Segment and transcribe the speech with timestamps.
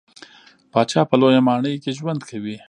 [0.71, 2.55] پاچا په لويه ماڼۍ کې ژوند کوي.